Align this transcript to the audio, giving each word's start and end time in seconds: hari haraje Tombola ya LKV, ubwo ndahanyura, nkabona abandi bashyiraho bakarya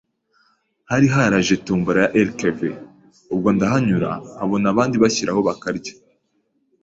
hari 0.89 1.07
haraje 1.13 1.53
Tombola 1.65 1.99
ya 2.05 2.11
LKV, 2.27 2.59
ubwo 3.33 3.49
ndahanyura, 3.55 4.09
nkabona 4.33 4.67
abandi 4.73 4.95
bashyiraho 5.03 5.39
bakarya 5.47 5.93